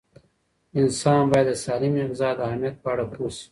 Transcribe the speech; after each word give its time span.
انسان 0.79 1.21
باید 1.31 1.47
د 1.51 1.53
سالمې 1.63 2.03
غذا 2.11 2.29
د 2.35 2.39
اهمیت 2.47 2.75
په 2.83 2.87
اړه 2.93 3.05
پوه 3.13 3.29
شي. 3.37 3.47